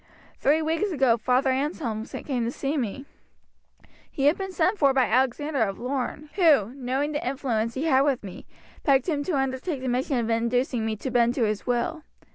Three 0.39 0.63
weeks 0.63 0.89
ago 0.91 1.15
Father 1.15 1.51
Anselm 1.51 2.07
came 2.07 2.43
to 2.43 2.49
see 2.51 2.75
me. 2.75 3.05
He 4.09 4.23
had 4.25 4.35
been 4.35 4.51
sent 4.51 4.79
for 4.79 4.95
by 4.95 5.05
Alexander 5.05 5.61
of 5.61 5.77
Lorne, 5.77 6.31
who, 6.33 6.73
knowing 6.73 7.11
the 7.11 7.23
influence 7.23 7.75
he 7.75 7.83
had 7.83 8.01
with 8.01 8.23
me, 8.23 8.47
begged 8.83 9.07
him 9.07 9.23
to 9.25 9.37
undertake 9.37 9.81
the 9.81 9.87
mission 9.87 10.17
of 10.17 10.27
inducing 10.31 10.87
me 10.87 10.95
to 10.95 11.11
bend 11.11 11.35
to 11.35 11.43
his 11.43 11.67
will. 11.67 12.01